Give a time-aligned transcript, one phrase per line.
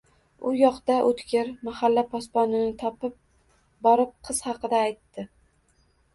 [0.47, 3.15] U yoqda O`tkir mahalla posbonini topib
[3.89, 5.29] borib, qiz haqida aytdi